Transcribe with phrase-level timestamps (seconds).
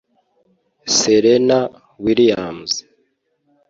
[0.97, 1.59] Serena
[2.03, 2.71] Williams